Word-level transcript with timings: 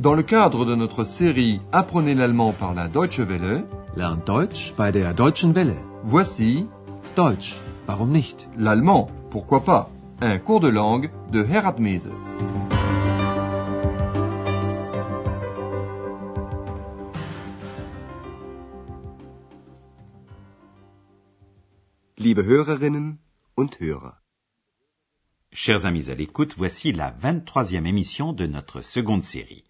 Dans 0.00 0.14
le 0.14 0.22
cadre 0.22 0.64
de 0.64 0.76
notre 0.76 1.02
série 1.02 1.60
Apprenez 1.72 2.14
l'allemand 2.14 2.52
par 2.52 2.72
la 2.72 2.86
Deutsche 2.86 3.18
Welle, 3.18 3.64
Lernt 3.96 4.24
Deutsch 4.24 4.72
bei 4.76 4.92
der 4.92 5.12
Deutschen 5.12 5.52
Welle. 5.56 5.74
voici 6.04 6.66
Deutsch, 7.16 7.56
warum 7.88 8.12
nicht? 8.12 8.48
l'allemand, 8.56 9.10
pourquoi 9.30 9.64
pas, 9.64 9.90
un 10.20 10.38
cours 10.38 10.60
de 10.60 10.68
langue 10.68 11.10
de 11.32 11.42
Herat 11.42 11.80
Mese. 11.80 12.10
Liebe 22.18 22.44
Hörerinnen 22.44 23.18
und 23.56 23.80
Hörer, 23.80 24.14
Chers 25.52 25.86
amis 25.86 26.08
à 26.08 26.14
l'écoute, 26.14 26.54
voici 26.56 26.92
la 26.92 27.10
23e 27.10 27.84
émission 27.84 28.32
de 28.32 28.46
notre 28.46 28.80
seconde 28.82 29.24
série. 29.24 29.64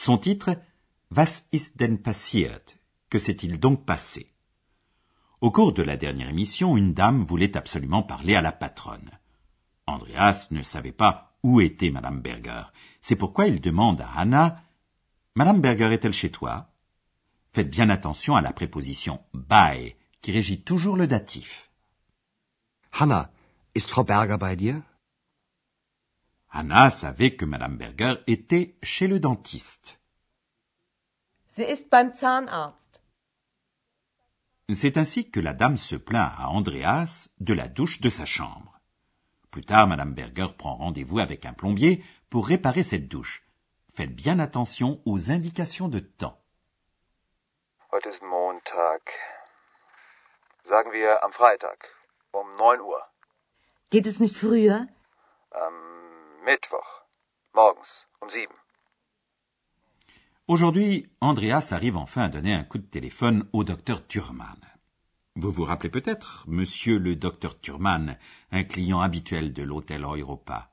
Son 0.00 0.16
titre 0.16 0.50
Was 1.10 1.44
ist 1.50 1.76
denn 1.80 1.98
passiert? 1.98 2.78
Que 3.10 3.18
s'est-il 3.18 3.58
donc 3.58 3.84
passé? 3.84 4.32
Au 5.40 5.50
cours 5.50 5.72
de 5.72 5.82
la 5.82 5.96
dernière 5.96 6.28
émission, 6.28 6.76
une 6.76 6.94
dame 6.94 7.24
voulait 7.24 7.56
absolument 7.56 8.04
parler 8.04 8.36
à 8.36 8.40
la 8.40 8.52
patronne. 8.52 9.10
Andreas 9.86 10.46
ne 10.52 10.62
savait 10.62 10.92
pas 10.92 11.36
où 11.42 11.60
était 11.60 11.90
madame 11.90 12.20
Berger. 12.20 12.62
C'est 13.00 13.16
pourquoi 13.16 13.48
il 13.48 13.60
demande 13.60 14.00
à 14.00 14.12
Anna 14.12 14.62
Madame 15.34 15.60
Berger 15.60 15.92
est-elle 15.92 16.12
chez 16.12 16.30
toi? 16.30 16.70
Faites 17.52 17.68
bien 17.68 17.90
attention 17.90 18.36
à 18.36 18.40
la 18.40 18.52
préposition 18.52 19.20
bei 19.34 19.96
qui 20.22 20.30
régit 20.30 20.62
toujours 20.62 20.96
le 20.96 21.08
datif. 21.08 21.72
Hanna, 22.92 23.32
ist 23.74 23.90
Frau 23.90 24.04
Berger 24.04 24.38
bei 24.38 24.54
dir? 24.54 24.80
Anna 26.50 26.90
savait 26.90 27.36
que 27.36 27.44
madame 27.44 27.76
Berger 27.76 28.14
était 28.26 28.76
chez 28.82 29.06
le 29.06 29.20
dentiste. 29.20 30.00
Sie 31.48 31.64
ist 31.64 31.90
beim 31.90 32.14
Zahnarzt. 32.14 33.02
C'est 34.70 34.96
ainsi 34.98 35.30
que 35.30 35.40
la 35.40 35.54
dame 35.54 35.76
se 35.76 35.96
plaint 35.96 36.30
à 36.38 36.50
Andreas 36.50 37.30
de 37.40 37.54
la 37.54 37.68
douche 37.68 38.00
de 38.00 38.10
sa 38.10 38.26
chambre. 38.26 38.78
Plus 39.50 39.64
tard, 39.64 39.88
Madame 39.88 40.12
Berger 40.12 40.48
prend 40.56 40.76
rendez-vous 40.76 41.18
avec 41.18 41.46
un 41.46 41.54
plombier 41.54 42.04
pour 42.28 42.46
réparer 42.46 42.82
cette 42.82 43.08
douche. 43.08 43.42
Faites 43.94 44.14
bien 44.14 44.38
attention 44.38 45.00
aux 45.06 45.30
indications 45.32 45.88
de 45.88 46.00
temps. 46.00 46.38
Heute 47.90 48.10
ist 48.10 48.22
Montag. 48.22 49.00
Sagen 50.64 50.92
wir 50.92 51.24
am 51.24 51.32
Freitag 51.32 51.78
um 52.32 52.46
9 52.56 52.80
Uhr. 52.80 53.02
Geht 53.90 54.06
es 54.06 54.20
nicht 54.20 54.36
früher? 54.36 54.86
Am 55.50 55.97
Mittwoch 56.48 57.04
morgens 57.54 58.06
um 58.22 58.30
7. 58.30 58.48
Aujourd'hui, 60.46 61.06
Andreas 61.20 61.72
arrive 61.72 61.98
enfin 61.98 62.22
à 62.22 62.28
donner 62.30 62.54
un 62.54 62.64
coup 62.64 62.78
de 62.78 62.86
téléphone 62.86 63.46
au 63.52 63.64
docteur 63.64 64.06
Thurman. 64.06 64.58
Vous 65.36 65.52
vous 65.52 65.64
rappelez 65.64 65.90
peut-être, 65.90 66.46
monsieur 66.48 66.98
le 66.98 67.16
docteur 67.16 67.60
Thurman, 67.60 68.16
un 68.50 68.64
client 68.64 69.02
habituel 69.02 69.52
de 69.52 69.62
l'hôtel 69.62 70.04
Europa. 70.04 70.70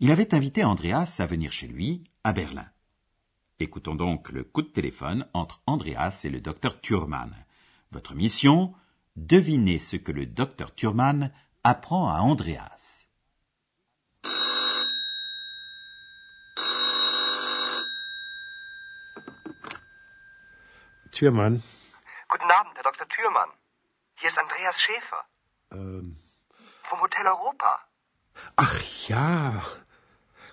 Il 0.00 0.10
avait 0.10 0.34
invité 0.34 0.64
Andreas 0.64 1.16
à 1.18 1.26
venir 1.26 1.52
chez 1.52 1.66
lui, 1.66 2.02
à 2.24 2.32
Berlin. 2.32 2.70
Écoutons 3.60 3.96
donc 3.96 4.30
le 4.30 4.44
coup 4.44 4.62
de 4.62 4.68
téléphone 4.68 5.28
entre 5.34 5.60
Andreas 5.66 6.22
et 6.24 6.30
le 6.30 6.40
docteur 6.40 6.80
Thurman. 6.80 7.36
Votre 7.90 8.14
mission, 8.14 8.72
devinez 9.16 9.78
ce 9.78 9.96
que 9.96 10.12
le 10.12 10.24
docteur 10.24 10.74
Thurman 10.74 11.32
apprend 11.64 12.08
à 12.08 12.20
Andreas. 12.20 13.05
Türmann. 21.20 21.62
Guten 22.28 22.50
Abend, 22.50 22.74
Herr 22.76 22.82
Dr. 22.90 23.08
Thürmann. 23.08 23.50
Hier 24.16 24.28
ist 24.28 24.38
Andreas 24.38 24.80
Schäfer 24.80 25.22
Ähm, 25.72 26.18
vom 26.88 27.00
Hotel 27.00 27.26
Europa. 27.26 27.80
ach 28.56 28.78
ja. 29.08 29.62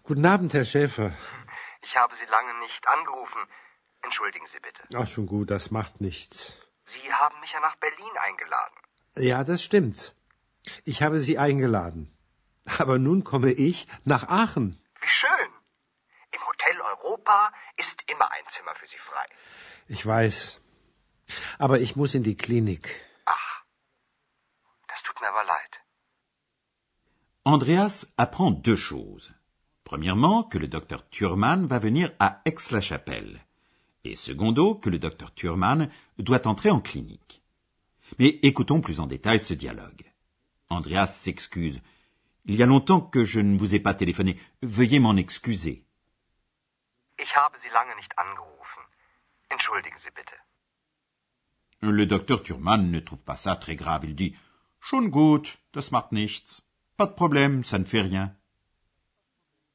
Guten 0.04 0.26
Abend, 0.26 0.54
Herr 0.54 0.66
Schäfer. 0.66 1.12
Ich 1.82 1.96
habe 1.98 2.16
Sie 2.16 2.26
lange 2.26 2.54
nicht 2.60 2.88
angerufen. 2.88 3.42
Entschuldigen 4.04 4.48
Sie 4.48 4.60
bitte. 4.60 4.84
Ach, 4.96 5.08
schon 5.08 5.28
gut, 5.28 5.52
das 5.52 5.72
macht 5.72 6.02
nichts. 6.02 6.58
Sie 6.86 7.14
haben 7.14 7.40
mich 7.42 7.52
ja 7.54 7.60
nach 7.60 7.76
Berlin 7.78 8.14
eingeladen. 8.28 8.76
Ja, 9.18 9.44
das 9.44 9.64
stimmt. 9.64 10.16
Ich 10.86 11.02
habe 11.04 11.20
Sie 11.20 11.38
eingeladen. 11.38 12.02
Aber 12.80 12.98
nun 12.98 13.24
komme 13.24 13.52
ich 13.52 13.86
nach 14.06 14.28
Aachen. 14.30 14.82
Wie 15.02 15.08
schön. 15.08 15.50
Im 16.32 16.46
Hotel 16.48 16.80
Europa 16.82 17.52
ist 17.78 17.98
immer 18.10 18.32
ein 18.32 18.46
Zimmer 18.50 18.74
für 18.76 18.88
Sie 18.88 18.98
frei. 18.98 19.26
Ich 19.88 20.06
weiß. 20.06 20.60
Aber 21.60 21.80
ich 21.80 21.96
muss 21.96 22.16
in 22.16 22.24
die 22.24 22.36
Klinik. 22.36 22.90
Ach, 23.26 23.64
das 24.88 25.04
tut 25.04 25.20
mir 25.22 25.30
aber 25.30 25.44
leid. 25.44 25.80
Andreas 27.46 28.08
apprend 28.18 28.52
deux 28.66 28.78
choses. 28.78 29.34
Premièrement, 29.84 30.44
que 30.44 30.58
le 30.58 30.68
docteur 30.68 31.08
Thurman 31.10 31.68
va 31.68 31.80
venir 31.80 32.12
à 32.20 32.42
Aix-la-Chapelle. 32.46 33.40
Et 34.06 34.16
secondo, 34.16 34.76
que 34.76 34.90
le 34.90 35.00
docteur 35.00 35.34
Thurman 35.34 35.90
doit 36.18 36.48
entrer 36.48 36.72
en 36.72 36.82
clinique. 36.82 37.42
Mais 38.20 38.40
écoutons 38.44 38.82
plus 38.82 39.00
en 39.00 39.08
détail 39.08 39.40
ce 39.40 39.54
dialogue. 39.54 40.04
Andreas 40.70 41.08
s'excuse. 41.08 41.82
Il 42.46 42.56
y 42.56 42.64
a 42.64 42.66
longtemps 42.66 43.02
que 43.02 43.24
je 43.24 43.40
ne 43.40 43.58
vous 43.58 43.76
ai 43.76 43.80
pas 43.80 43.94
téléphoné. 43.94 44.38
Veuillez 44.62 45.00
m'en 45.00 45.16
excuser. 45.16 45.86
Ich 47.20 47.36
habe 47.36 47.58
Sie 47.60 47.70
lange 47.70 47.96
nicht 47.96 48.14
angerufen. 48.18 48.53
Entschuldigen 49.54 50.00
Sie 50.04 50.12
bitte. 50.20 50.36
Le 51.82 52.06
docteur 52.06 52.42
Thurman 52.44 52.90
ne 52.92 53.00
trouve 53.00 53.24
pas 53.30 53.36
ça 53.36 53.56
très 53.56 53.76
grave. 53.76 54.06
Il 54.06 54.16
dit 54.16 54.36
Schon 54.80 55.10
gut, 55.10 55.58
das 55.74 55.92
macht 55.92 56.12
nichts. 56.12 56.64
Pas 56.98 57.08
de 57.08 57.14
problème, 57.14 57.64
ça 57.64 57.78
ne 57.78 57.86
fait 57.86 58.02
rien. 58.02 58.36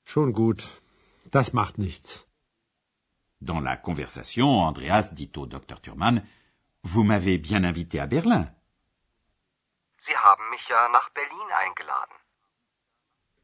Schon 0.05 0.33
gut. 0.33 0.61
Das 1.31 1.53
macht 1.53 1.79
nichts. 1.79 2.27
Dans 3.41 3.61
la 3.61 3.77
conversation, 3.77 4.49
Andreas 4.71 5.13
dit 5.13 5.31
au 5.37 5.47
docteur 5.47 5.81
Thurman 5.81 6.25
Vous 6.83 7.05
m'avez 7.05 7.39
bien 7.39 7.63
invité 7.63 8.01
à 8.01 8.07
Berlin. 8.07 8.45
Sie 9.99 10.17
haben 10.17 10.51
mich 10.51 10.67
ja 10.69 10.89
nach 10.89 11.11
Berlin 11.11 11.49
eingeladen. 11.63 12.17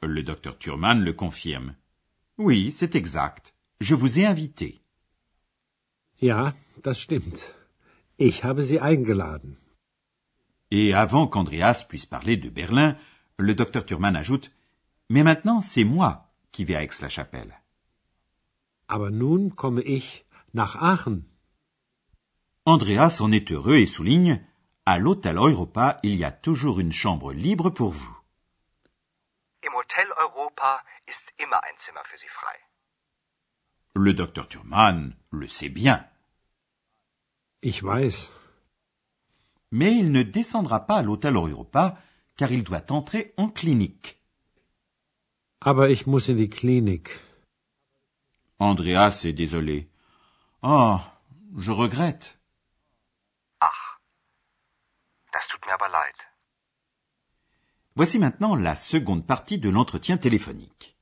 Le 0.03 0.23
docteur 0.23 0.59
Thurman 0.59 1.03
le 1.03 1.12
confirme. 1.12 1.77
Oui, 2.39 2.73
c'est 2.73 2.94
exact. 2.94 3.55
Je 3.81 3.94
vous 3.94 4.19
ai 4.19 4.27
invité. 4.27 4.84
Ja, 6.31 6.55
das 6.87 6.99
stimmt. 7.07 7.39
Ich 8.17 8.45
habe 8.45 8.62
Sie 8.62 8.81
eingeladen. 8.81 9.59
Et 10.71 10.95
avant 10.95 11.27
qu'Andreas 11.33 11.79
puisse 11.91 12.07
parler 12.07 12.39
de 12.39 12.49
Berlin, 12.49 12.97
le 13.37 13.55
docteur 13.55 13.85
Thurman 13.85 14.17
ajoute 14.17 14.51
Mais 15.11 15.23
maintenant, 15.23 15.61
c'est 15.61 15.85
moi 15.85 16.11
qui 16.51 16.65
vais 16.65 16.77
à 16.77 16.83
Aix-la-Chapelle. 16.83 17.53
Aber 18.89 19.11
nun 19.11 19.51
komme 19.51 19.83
ich 19.83 20.25
nach 20.55 20.77
Aachen. 20.77 21.25
Andreas 22.65 23.21
en 23.21 23.31
est 23.31 23.53
heureux 23.53 23.77
et 23.77 23.87
souligne 23.87 24.41
À 24.87 24.99
l'hôtel 24.99 25.37
Europa, 25.37 26.01
il 26.03 26.15
y 26.17 26.25
a 26.25 26.33
toujours 26.33 26.81
une 26.81 26.93
chambre 26.93 27.35
libre 27.35 27.69
pour 27.69 27.93
vous. 27.93 28.17
Im 29.67 29.75
Hotel 29.75 30.09
Europa 30.27 30.83
ist 31.06 31.27
immer 31.39 31.61
ein 31.69 31.77
Zimmer 31.79 32.05
für 32.11 32.17
Sie 32.17 32.33
frei. 32.41 32.56
Le 33.95 34.15
docteur 34.15 34.49
Thurman 34.49 35.15
le 35.31 35.49
sait 35.49 35.69
bien, 35.69 36.05
Ich 37.66 37.82
weiß. 37.82 38.30
mais 39.75 39.97
il 39.97 40.12
ne 40.12 40.22
descendra 40.22 40.86
pas 40.86 40.98
à 40.98 41.02
l'hôtel 41.02 41.34
Europa 41.34 41.99
car 42.37 42.52
il 42.52 42.62
doit 42.62 42.93
entrer 42.93 43.34
en 43.37 43.49
clinique. 43.49 44.20
Aber 45.61 45.88
ich 45.90 46.06
muss 46.06 46.28
in 46.28 46.37
die 46.37 46.49
Klinik. 46.49 47.08
Andreas 48.61 49.25
est 49.25 49.32
désolé. 49.32 49.88
Oh, 50.62 50.99
je 51.56 51.72
regrette. 51.72 52.38
Ach, 53.61 53.99
das 55.32 55.49
tut 55.49 55.64
mir 55.67 55.72
aber 55.72 55.88
leid. 55.88 56.19
Voici 57.96 58.19
maintenant 58.19 58.55
la 58.55 58.76
seconde 58.76 59.26
partie 59.26 59.58
de 59.58 59.70
l'entretien 59.70 60.19
téléphonique. 60.19 60.96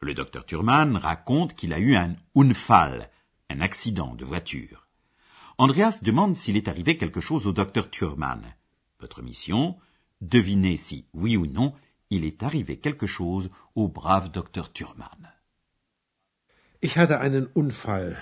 Le 0.00 0.14
docteur 0.14 0.46
Thurman 0.46 0.96
raconte 0.96 1.54
qu'il 1.54 1.72
a 1.72 1.78
eu 1.80 1.96
un 1.96 2.14
Unfall, 2.36 3.10
un 3.50 3.60
accident 3.60 4.14
de 4.14 4.24
voiture. 4.24 4.85
Andreas 5.58 6.02
demande 6.02 6.36
s'il 6.36 6.56
est 6.58 6.68
arrivé 6.68 6.98
quelque 6.98 7.22
chose 7.22 7.46
au 7.46 7.52
docteur 7.52 7.90
Thurman. 7.90 8.42
Votre 9.00 9.22
mission, 9.22 9.78
devinez 10.20 10.76
si, 10.76 11.06
oui 11.14 11.38
ou 11.38 11.46
non, 11.46 11.74
il 12.10 12.26
est 12.26 12.42
arrivé 12.42 12.78
quelque 12.78 13.06
chose 13.06 13.48
au 13.74 13.88
brave 13.88 14.30
docteur 14.30 14.70
Thurman. 14.70 15.32
Ich 16.82 16.98
hatte 16.98 17.20
einen 17.20 17.48
Unfall. 17.54 18.18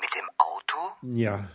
Mit 0.00 0.10
dem 0.16 0.28
Auto? 0.36 0.80
Ja. 1.02 1.48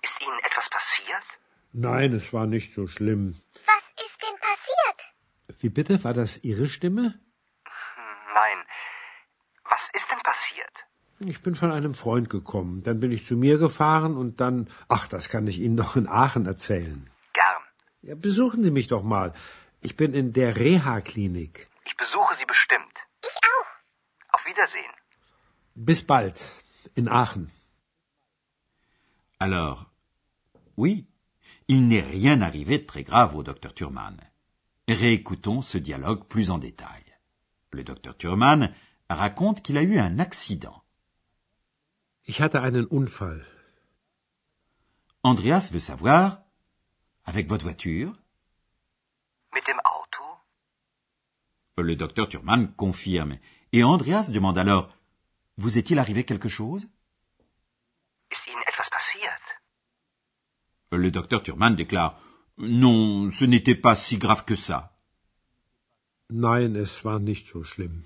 Ist 0.00 0.20
Ihnen 0.22 0.38
etwas 0.44 0.70
passiert? 0.70 1.26
Nein, 1.72 2.12
es 2.14 2.32
war 2.32 2.46
nicht 2.46 2.72
so 2.72 2.86
schlimm. 2.86 3.34
Was 3.66 3.84
ist 4.06 4.18
denn 4.22 4.38
passiert? 4.40 5.60
Wie 5.60 5.70
bitte? 5.70 6.04
War 6.04 6.14
das 6.14 6.38
Ihre 6.44 6.68
Stimme? 6.68 7.18
Ich 11.26 11.42
bin 11.42 11.54
von 11.54 11.70
einem 11.70 11.94
Freund 11.94 12.28
gekommen. 12.30 12.82
Dann 12.82 13.00
bin 13.00 13.12
ich 13.12 13.26
zu 13.26 13.36
mir 13.36 13.58
gefahren 13.58 14.16
und 14.16 14.40
dann. 14.40 14.68
Ach, 14.88 15.06
das 15.08 15.28
kann 15.28 15.46
ich 15.46 15.60
Ihnen 15.60 15.74
noch 15.82 15.96
in 15.96 16.08
Aachen 16.08 16.46
erzählen. 16.46 17.08
Gern. 17.32 17.62
Ja, 18.02 18.14
besuchen 18.14 18.64
Sie 18.64 18.70
mich 18.70 18.88
doch 18.88 19.02
mal. 19.02 19.32
Ich 19.80 19.96
bin 19.96 20.14
in 20.14 20.32
der 20.32 20.56
Reha-Klinik. 20.56 21.68
Ich 21.84 21.96
besuche 21.96 22.34
Sie 22.34 22.46
bestimmt. 22.46 22.96
Ich 23.24 23.36
auch. 23.54 24.34
Auf 24.34 24.46
Wiedersehen. 24.46 24.94
Bis 25.74 26.02
bald. 26.02 26.38
In 26.94 27.08
Aachen. 27.08 27.50
Alors, 29.38 29.86
oui, 30.76 31.06
il 31.68 31.88
n'est 31.88 32.00
rien 32.00 32.42
arrivé 32.42 32.78
de 32.78 32.86
très 32.86 33.04
grave 33.04 33.34
au 33.34 33.42
docteur 33.42 33.74
Thurman. 33.74 34.16
Réécoutons 34.88 35.62
ce 35.62 35.78
dialogue 35.78 36.26
plus 36.26 36.50
en 36.50 36.58
détail. 36.58 37.04
Le 37.70 37.84
docteur 37.84 38.16
Thurman 38.16 38.72
raconte 39.08 39.62
qu'il 39.62 39.78
a 39.78 39.82
eu 39.82 39.98
un 39.98 40.18
accident. 40.18 40.81
Ich 42.24 42.40
hatte 42.40 42.60
einen 42.62 42.86
Unfall. 42.86 43.44
Andreas 45.22 45.72
veut 45.72 45.80
savoir, 45.80 46.44
avec 47.24 47.48
votre 47.48 47.64
voiture? 47.64 48.12
Mit 49.52 49.66
dem 49.66 49.80
Auto? 49.84 50.22
Le 51.78 51.96
docteur 51.96 52.28
Thurman 52.28 52.74
confirme, 52.76 53.38
et 53.72 53.82
Andreas 53.82 54.30
demande 54.30 54.58
alors, 54.58 54.94
vous 55.56 55.78
est-il 55.78 55.98
arrivé 55.98 56.24
quelque 56.24 56.48
chose? 56.48 56.88
Ist 58.30 58.46
Ihnen 58.46 58.62
etwas 58.68 58.88
passiert? 58.88 59.42
Le 60.92 61.10
docteur 61.10 61.42
Thurman 61.42 61.74
déclare, 61.74 62.20
non, 62.58 63.30
ce 63.30 63.44
n'était 63.44 63.74
pas 63.74 63.96
si 63.96 64.18
grave 64.18 64.44
que 64.44 64.54
ça. 64.54 64.96
Nein, 66.30 66.76
es 66.76 67.04
war 67.04 67.18
nicht 67.18 67.48
so 67.48 67.64
schlimm. 67.64 68.04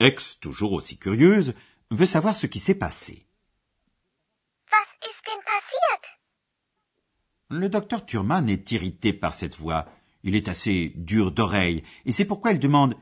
Ex, 0.00 0.38
toujours 0.40 0.72
aussi 0.72 0.98
curieuse, 0.98 1.54
veut 1.90 2.06
savoir 2.06 2.36
ce 2.36 2.46
qui 2.46 2.58
s'est 2.58 2.74
passé. 2.74 3.26
Was 4.72 5.08
ist 5.08 5.22
denn 5.26 5.42
passiert? 5.44 6.18
Le 7.48 7.68
docteur 7.68 8.04
Thurman 8.04 8.48
est 8.48 8.70
irrité 8.72 9.12
par 9.12 9.32
cette 9.32 9.56
voix. 9.56 9.86
Il 10.24 10.34
est 10.34 10.48
assez 10.48 10.92
dur 10.96 11.30
d'oreille, 11.30 11.84
et 12.04 12.12
c'est 12.12 12.24
pourquoi 12.24 12.52
il 12.52 12.58
demande 12.58 12.96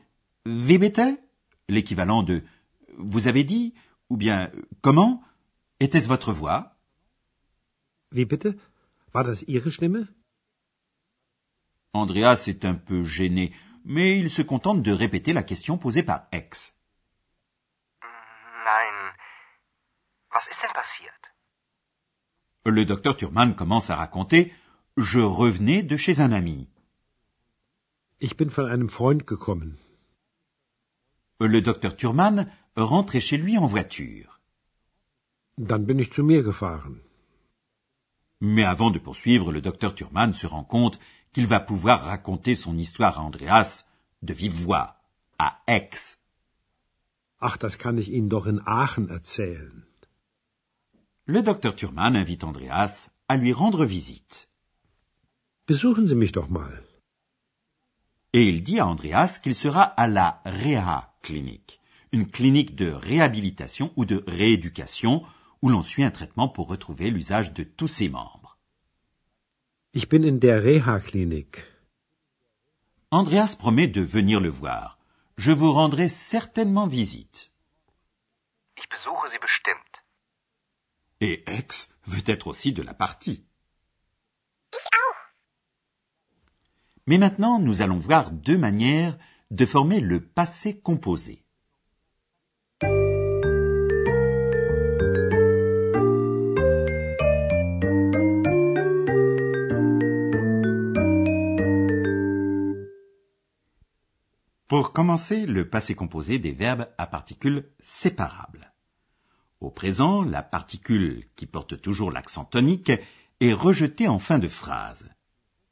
Wie 0.45 0.77
bitte 0.77 1.01
l'équivalent 1.67 2.21
de 2.21 2.43
Vous 2.97 3.27
avez 3.27 3.43
dit 3.43 3.73
ou 4.09 4.17
bien 4.17 4.51
Comment 4.81 5.23
Était-ce 5.79 6.07
votre 6.07 6.31
voix? 6.31 6.77
Wie 8.11 8.25
bitte? 8.25 8.55
War 9.13 9.23
das 9.23 9.43
Ihre 9.47 9.71
Stimme? 9.71 10.07
Andreas 11.93 12.43
est 12.47 12.65
un 12.65 12.75
peu 12.75 13.01
gêné, 13.03 13.51
mais 13.83 14.19
il 14.19 14.29
se 14.29 14.41
contente 14.43 14.83
de 14.83 14.91
répéter 14.91 15.33
la 15.33 15.43
question 15.43 15.77
posée 15.77 16.03
par 16.03 16.27
Ex. 16.31 16.74
Nein. 18.65 18.97
Was 20.33 20.47
ist 20.51 20.61
denn 20.63 20.73
passiert? 20.73 21.21
Le 22.65 22.83
docteur 22.85 23.15
Thurman 23.15 23.55
commence 23.55 23.89
à 23.91 23.95
raconter 23.95 24.53
Je 24.97 25.19
revenais 25.19 25.83
de 25.83 25.97
chez 25.97 26.19
un 26.19 26.31
ami. 26.31 26.67
Ich 28.19 28.37
bin 28.37 28.49
von 28.49 28.65
einem 28.65 28.89
Freund 28.89 29.27
gekommen. 29.27 29.77
Le 31.39 31.61
docteur 31.61 31.95
Thurman 31.95 32.51
rentrait 32.75 33.21
chez 33.21 33.37
lui 33.37 33.57
en 33.57 33.67
voiture. 33.67 34.39
Dann 35.57 35.85
bin 35.85 35.99
ich 35.99 36.11
zu 36.11 36.23
mir 36.23 36.41
gefahren. 36.41 37.01
Mais 38.41 38.65
avant 38.65 38.89
de 38.89 38.99
poursuivre, 38.99 39.51
le 39.51 39.61
docteur 39.61 39.93
Thurman 39.95 40.33
se 40.33 40.47
rend 40.47 40.63
compte 40.63 40.99
qu'il 41.33 41.47
va 41.47 41.59
pouvoir 41.59 42.03
raconter 42.03 42.55
son 42.55 42.77
histoire 42.77 43.19
à 43.19 43.21
Andreas 43.21 43.85
de 44.23 44.33
vive 44.33 44.53
voix, 44.53 45.01
à 45.37 45.61
Aix. 45.67 46.17
Ach, 47.47 47.57
das 47.57 47.77
kann 47.83 47.97
ich 48.01 48.09
Ihnen 48.15 48.29
doch 48.35 48.47
in 48.51 48.59
Aachen 48.81 49.07
erzählen. 49.17 49.75
Le 51.33 51.41
docteur 51.49 51.75
Thurman 51.79 52.15
invite 52.15 52.43
Andreas 52.51 52.93
à 53.31 53.33
lui 53.41 53.53
rendre 53.61 53.83
visite. 53.95 54.35
Besuchen 55.67 56.07
Sie 56.07 56.19
mich 56.23 56.31
doch 56.31 56.49
mal. 56.49 56.83
Et 58.33 58.43
il 58.51 58.63
dit 58.63 58.79
à 58.79 58.87
Andreas 58.87 59.39
qu'il 59.41 59.55
sera 59.55 59.83
à 59.83 60.07
la 60.07 60.41
Reha 60.45 61.13
Clinic, 61.21 61.79
une 62.11 62.27
clinique 62.35 62.75
de 62.75 62.89
réhabilitation 63.09 63.93
ou 63.95 64.05
de 64.05 64.23
rééducation 64.27 65.23
où 65.61 65.69
l'on 65.69 65.83
suit 65.83 66.03
un 66.03 66.11
traitement 66.11 66.49
pour 66.49 66.67
retrouver 66.67 67.11
l'usage 67.11 67.53
de 67.53 67.63
tous 67.63 67.91
ses 67.99 68.09
membres. 68.09 68.57
Ich 69.93 70.09
bin 70.09 70.23
in 70.23 70.37
der 70.39 70.63
Reha-Klinik. 70.63 71.63
Andreas 73.11 73.55
promet 73.55 73.87
de 73.87 74.01
venir 74.01 74.39
le 74.39 74.49
voir. 74.49 74.94
Je 75.37 75.51
vous 75.51 75.71
rendrai 75.73 76.09
certainement 76.09 76.87
visite. 76.87 77.51
Ich 78.77 78.87
besuche 78.89 79.31
Sie 79.31 79.39
bestimmt. 79.39 80.03
Et 81.21 81.43
Ex 81.47 81.89
veut 82.07 82.23
être 82.25 82.47
aussi 82.47 82.73
de 82.73 82.81
la 82.81 82.93
partie. 82.93 83.45
Ich 84.73 84.85
auch. 84.85 85.15
Mais 87.05 87.17
maintenant, 87.17 87.59
nous 87.59 87.81
allons 87.81 87.99
voir 87.99 88.31
deux 88.31 88.57
manières 88.57 89.17
de 89.51 89.65
former 89.65 89.99
le 89.99 90.25
passé 90.25 90.79
composé. 90.79 91.44
Pour 104.75 104.91
commencer, 104.91 105.45
le 105.45 105.69
passé 105.69 105.95
composé 105.95 106.37
des 106.37 106.51
verbes 106.51 106.89
à 106.97 107.07
particules 107.07 107.71
séparables. 107.81 108.73
Au 109.61 109.69
présent, 109.71 110.21
la 110.21 110.43
particule 110.43 111.23
qui 111.37 111.45
porte 111.45 111.79
toujours 111.79 112.11
l'accent 112.11 112.43
tonique 112.43 112.91
est 113.39 113.53
rejetée 113.53 114.09
en 114.09 114.19
fin 114.19 114.37
de 114.37 114.49
phrase. 114.49 115.09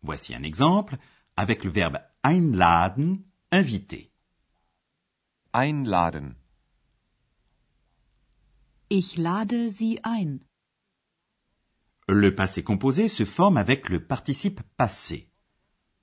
Voici 0.03 0.33
un 0.33 0.41
exemple 0.41 0.95
avec 1.35 1.65
le 1.65 1.69
verbe 1.69 1.99
einladen, 2.23 3.21
inviter. 3.51 4.09
Einladen. 5.53 6.35
Ich 8.89 9.17
lade 9.17 9.69
Sie 9.69 9.99
ein. 10.05 10.39
Le 12.07 12.33
passé 12.33 12.63
composé 12.63 13.09
se 13.09 13.25
forme 13.25 13.57
avec 13.57 13.89
le 13.89 13.99
participe 14.07 14.61
passé. 14.77 15.32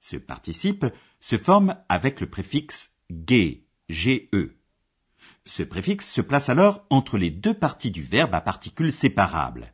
Ce 0.01 0.17
participe 0.17 0.87
se 1.21 1.37
forme 1.39 1.77
avec 1.89 2.21
le 2.21 2.29
préfixe 2.29 2.95
ge, 3.11 3.59
ge. 3.89 4.29
Ce 5.45 5.63
préfixe 5.63 6.11
se 6.11 6.21
place 6.21 6.49
alors 6.49 6.87
entre 6.91 7.19
les 7.19 7.31
deux 7.31 7.55
parties 7.55 7.91
du 7.91 8.03
verbe 8.03 8.35
à 8.35 8.41
particules 8.41 8.93
séparables, 8.93 9.73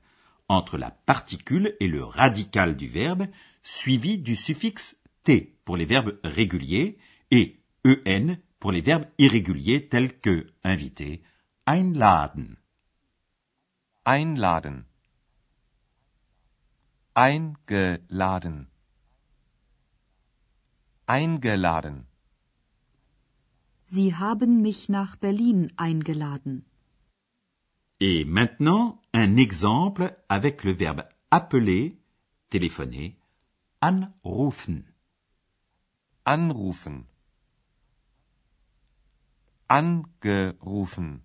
entre 0.48 0.78
la 0.78 0.90
particule 0.90 1.76
et 1.80 1.88
le 1.88 2.02
radical 2.04 2.76
du 2.76 2.88
verbe, 2.88 3.26
suivi 3.62 4.18
du 4.18 4.36
suffixe 4.36 4.96
t 5.24 5.58
pour 5.64 5.76
les 5.76 5.86
verbes 5.86 6.18
réguliers 6.24 6.98
et 7.30 7.60
en 7.84 8.36
pour 8.58 8.72
les 8.72 8.80
verbes 8.80 9.06
irréguliers 9.18 9.88
tels 9.88 10.18
que 10.20 10.46
inviter, 10.64 11.22
einladen. 11.66 12.56
Einladen. 14.06 14.84
Eingeladen. 17.14 18.66
Eingeladen. 21.06 22.06
Sie 23.84 24.16
haben 24.16 24.62
mich 24.62 24.88
nach 24.88 25.14
Berlin 25.14 25.72
eingeladen. 25.76 26.64
Et 28.00 28.24
maintenant, 28.24 29.00
un 29.14 29.36
exemple 29.36 30.16
avec 30.28 30.64
le 30.64 30.74
verbe 30.74 31.04
appeler, 31.30 31.96
téléphoner, 32.50 33.12
anrufen. 33.80 34.84
Anrufen. 36.24 37.06
Angerufen. 39.68 41.22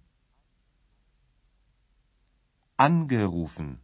Angerufen. 2.77 3.79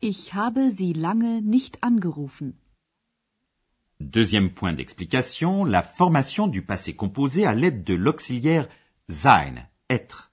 Ich 0.00 0.34
habe 0.34 0.72
Sie 0.72 0.92
lange 0.92 1.40
nicht 1.40 1.84
angerufen. 1.84 2.58
Deuxième 4.04 4.50
point 4.50 4.74
d'explication, 4.74 5.64
la 5.64 5.82
formation 5.82 6.46
du 6.46 6.60
passé 6.60 6.94
composé 6.94 7.46
à 7.46 7.54
l'aide 7.54 7.84
de 7.84 7.94
l'auxiliaire 7.94 8.68
sein, 9.08 9.54
être. 9.88 10.30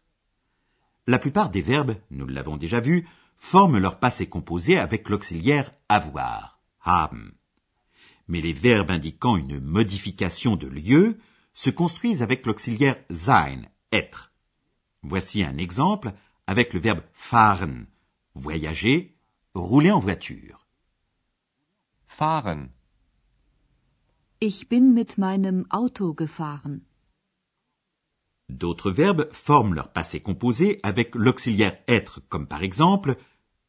La 1.07 1.17
plupart 1.17 1.49
des 1.49 1.61
verbes, 1.61 1.95
nous 2.09 2.27
l'avons 2.27 2.57
déjà 2.57 2.81
vu, 2.81 3.07
forment 3.37 3.77
leur 3.77 3.97
passé 3.97 4.27
composé 4.27 4.77
avec 4.77 5.07
l'auxiliaire 5.07 5.71
avoir, 5.87 6.59
haben. 6.81 7.31
Mais 8.27 8.41
les 8.41 8.51
verbes 8.51 8.91
indiquant 8.91 9.37
une 9.37 9.61
modification 9.61 10.57
de 10.57 10.67
lieu 10.67 11.17
se 11.53 11.69
construisent 11.69 12.23
avec 12.23 12.45
l'auxiliaire 12.45 12.97
sein, 13.09 13.61
être. 13.93 14.33
Voici 15.01 15.43
un 15.43 15.57
exemple 15.57 16.11
avec 16.45 16.73
le 16.73 16.81
verbe 16.81 17.03
fahren, 17.13 17.87
voyager, 18.35 19.15
rouler 19.53 19.91
en 19.91 20.01
voiture. 20.01 20.67
Fahren. 22.05 22.67
Ich 24.43 24.69
bin 24.69 24.95
mit 24.95 25.19
meinem 25.19 25.67
Auto 25.69 26.15
gefahren. 26.15 26.81
D'autres 28.49 28.89
verbes 28.89 29.29
forment 29.31 29.75
leur 29.75 29.93
passé 29.93 30.19
composé 30.19 30.79
avec 30.81 31.13
l'auxiliaire 31.13 31.77
être, 31.87 32.21
comme 32.27 32.47
par 32.47 32.63
exemple 32.63 33.17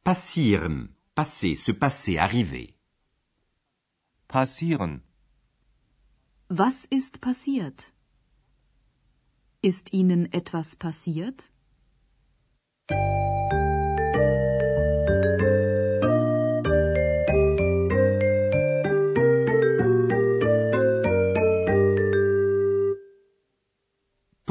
passieren, 0.03 0.89
passer, 1.15 1.57
se 1.57 1.73
passer, 1.73 2.17
arriver. 2.17 2.75
Passieren. 4.29 5.03
Was 6.49 6.87
ist 6.87 7.21
passiert? 7.21 7.93
Ist 9.61 9.93
Ihnen 9.93 10.33
etwas 10.33 10.75
passiert? 10.77 11.51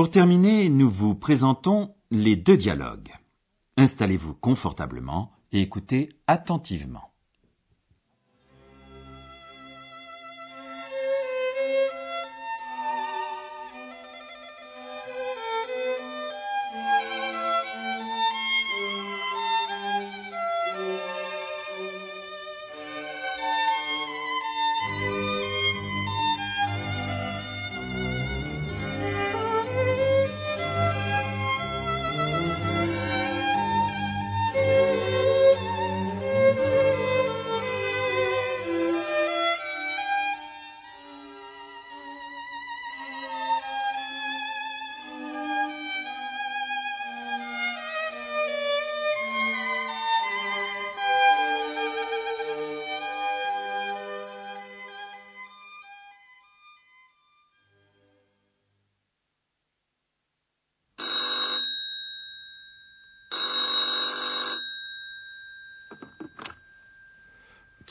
Pour 0.01 0.09
terminer, 0.09 0.67
nous 0.67 0.89
vous 0.89 1.13
présentons 1.13 1.93
les 2.09 2.35
deux 2.35 2.57
dialogues. 2.57 3.11
Installez-vous 3.77 4.33
confortablement 4.33 5.31
et 5.51 5.61
écoutez 5.61 6.09
attentivement. 6.25 7.10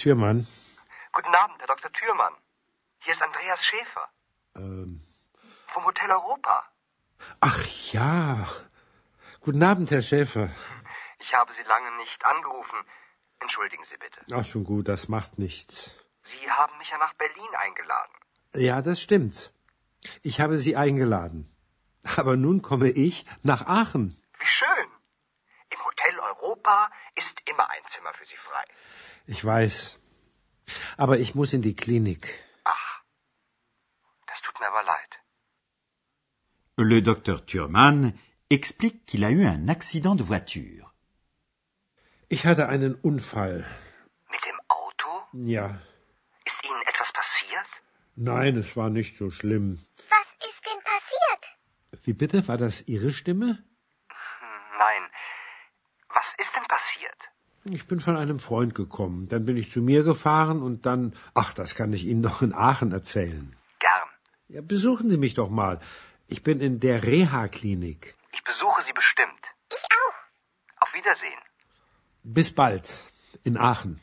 Türmann. 0.01 0.47
Guten 1.13 1.35
Abend, 1.35 1.57
Herr 1.61 1.67
Dr. 1.67 1.93
Thürmann. 1.93 2.35
Hier 3.01 3.13
ist 3.13 3.23
Andreas 3.23 3.65
Schäfer. 3.65 4.09
Ähm. 4.57 5.07
Vom 5.67 5.85
Hotel 5.85 6.11
Europa. 6.11 6.65
Ach 7.41 7.63
ja. 7.93 8.49
Guten 9.41 9.63
Abend, 9.63 9.91
Herr 9.91 10.01
Schäfer. 10.01 10.49
Ich 11.19 11.35
habe 11.35 11.53
Sie 11.53 11.63
lange 11.65 11.91
nicht 11.99 12.25
angerufen. 12.25 12.79
Entschuldigen 13.41 13.85
Sie 13.85 13.99
bitte. 13.99 14.21
Ach, 14.33 14.45
schon 14.45 14.65
gut, 14.65 14.89
das 14.89 15.09
macht 15.09 15.39
nichts. 15.39 15.95
Sie 16.23 16.51
haben 16.51 16.77
mich 16.79 16.91
ja 16.91 16.99
nach 16.99 17.15
Berlin 17.15 17.53
eingeladen. 17.65 18.15
Ja, 18.55 18.81
das 18.81 19.03
stimmt. 19.03 19.53
Ich 20.23 20.41
habe 20.41 20.57
Sie 20.57 20.77
eingeladen. 20.77 21.55
Aber 22.17 22.37
nun 22.37 22.63
komme 22.63 22.89
ich 22.89 23.25
nach 23.43 23.67
Aachen. 23.67 24.19
Wie 24.39 24.47
schön. 24.47 24.89
Im 25.69 25.85
Hotel 25.85 26.19
Europa 26.19 26.91
ist 27.15 27.37
immer 27.51 27.69
ein 27.69 27.83
Zimmer 27.89 28.15
für 28.15 28.25
Sie 28.25 28.37
frei. 28.37 28.65
Ich 29.35 29.45
weiß. 29.45 30.01
Aber 30.97 31.19
ich 31.25 31.37
muss 31.37 31.53
in 31.53 31.63
die 31.63 31.77
Klinik. 31.77 32.25
Ach, 32.65 33.03
das 34.27 34.43
tut 34.43 34.59
mir 34.59 34.67
aber 34.67 34.83
leid. 34.83 35.13
Le 36.77 37.01
docteur 37.01 37.47
Thurman 37.47 38.19
explique 38.49 39.07
qu'il 39.07 39.25
a 39.25 39.31
eu 39.31 39.45
un 39.47 39.69
accident 39.69 40.17
de 40.17 40.25
voiture. 40.25 40.85
Ich 42.29 42.45
hatte 42.45 42.69
einen 42.69 42.97
Unfall. 42.97 43.65
Mit 44.35 44.45
dem 44.49 44.59
Auto? 44.67 45.09
Ja. 45.33 45.67
Ist 46.45 46.65
Ihnen 46.65 46.83
etwas 46.93 47.13
passiert? 47.13 47.71
Nein, 48.17 48.57
es 48.57 48.77
war 48.77 48.91
nicht 48.91 49.17
so 49.17 49.31
schlimm. 49.31 49.79
Was 50.17 50.29
ist 50.49 50.63
denn 50.67 50.81
passiert? 50.93 51.43
Wie 52.05 52.15
bitte? 52.15 52.49
War 52.49 52.57
das 52.57 52.83
Ihre 52.89 53.13
Stimme? 53.13 53.63
Nein. 54.85 55.03
Was 56.09 56.35
ist 56.43 56.53
denn 56.57 56.67
passiert? 56.77 57.21
Ich 57.65 57.87
bin 57.87 58.01
von 58.01 58.17
einem 58.17 58.41
Freund 58.41 58.75
gekommen. 58.75 59.29
Dann 59.29 59.45
bin 59.45 59.57
ich 59.57 59.71
zu 59.71 59.83
mir 59.83 60.03
gefahren 60.03 60.63
und 60.63 60.87
dann. 60.87 61.15
Ach, 61.35 61.53
das 61.53 61.75
kann 61.75 61.93
ich 61.93 62.05
Ihnen 62.07 62.21
noch 62.29 62.43
in 62.43 62.55
Aachen 62.55 62.93
erzählen. 62.93 63.55
Gern. 63.79 64.09
Ja, 64.49 64.63
besuchen 64.63 65.11
Sie 65.11 65.19
mich 65.19 65.35
doch 65.35 65.51
mal. 65.51 65.79
Ich 66.27 66.43
bin 66.43 66.61
in 66.61 66.81
der 66.81 67.03
Reha-Klinik. 67.03 68.15
Ich 68.33 68.45
besuche 68.45 68.83
Sie 68.83 68.93
bestimmt. 68.93 69.43
Ich 69.71 69.85
auch. 70.01 70.83
Auf 70.83 70.95
Wiedersehen. 70.95 71.43
Bis 72.23 72.53
bald. 72.53 72.87
In 73.45 73.57
Aachen. 73.57 74.01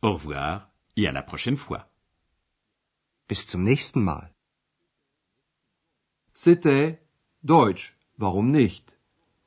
Au 0.00 0.12
revoir 0.12 0.70
et 0.96 1.06
à 1.08 1.12
la 1.12 1.22
prochaine 1.22 1.56
fois. 1.56 1.86
Bis 3.28 3.46
zum 3.46 3.62
nächsten 3.62 4.02
Mal. 4.02 4.30
C'était 6.34 6.98
Deutsch, 7.42 7.96
warum 8.16 8.50
nicht? 8.50 8.96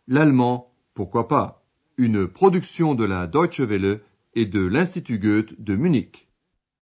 L'allemand, 0.08 0.72
pourquoi 0.96 1.28
pas? 1.28 1.57
Une 2.00 2.28
production 2.28 2.94
de 2.94 3.04
la 3.04 3.26
Deutsche 3.26 3.62
Welle 3.62 4.02
et 4.36 4.46
de 4.46 4.60
l'Institut 4.60 5.18
Goethe 5.18 5.60
de 5.60 5.76
Munich. 5.76 6.27